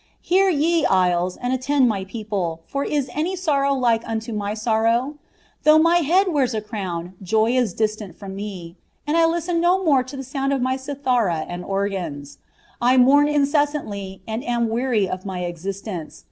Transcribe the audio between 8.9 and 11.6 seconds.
and 1 listen no more to the sound of my cithara'